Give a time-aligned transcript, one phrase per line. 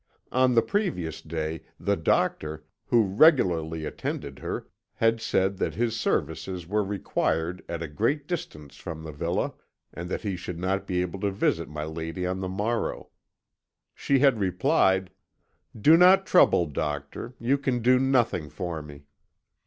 [0.31, 6.65] On the previous day the doctor, who regularly attended her, had said that his services
[6.67, 9.53] were required at a great distance from the villa,
[9.93, 13.09] and that he should not be able to visit my lady on the morrow.
[13.93, 15.11] She had replied:
[15.79, 19.03] "'Do not trouble, doctor; you can do nothing for me.'